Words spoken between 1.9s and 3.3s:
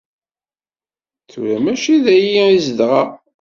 dayi i zedɣeɣ.